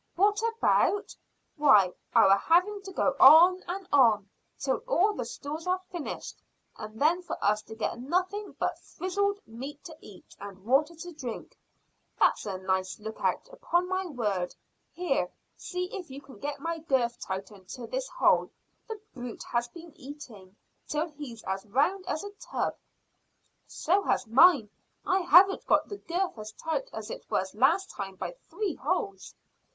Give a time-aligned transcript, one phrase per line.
[0.15, 1.15] "What about?
[1.57, 6.41] Why, our having to go on and on till all the stores are finished,
[6.75, 11.11] and then for us to get nothing but frizzled meat to eat and water to
[11.13, 11.55] drink.
[12.19, 14.55] That's a nice lookout, upon my word!
[14.91, 18.49] Here, see if you can get my girth tightened to this hole.
[18.89, 20.55] This brute has been eating
[20.87, 22.75] till he's as round as a tub."
[23.67, 24.71] "So has mine.
[25.05, 29.35] I haven't got the girth as tight as it was last time by three holes."